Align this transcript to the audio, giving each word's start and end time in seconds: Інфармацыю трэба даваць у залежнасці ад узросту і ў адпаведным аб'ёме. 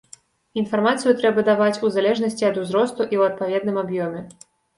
Інфармацыю 0.61 1.11
трэба 1.19 1.43
даваць 1.49 1.81
у 1.89 1.91
залежнасці 1.99 2.49
ад 2.49 2.59
узросту 2.63 3.07
і 3.13 3.21
ў 3.21 3.29
адпаведным 3.29 3.77
аб'ёме. 3.85 4.25